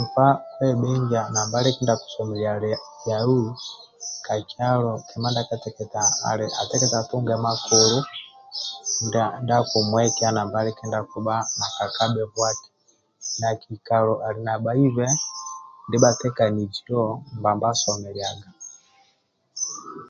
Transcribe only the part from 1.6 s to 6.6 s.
kindia akisomilia lia yau ka kyalo kima ndia kateketa ali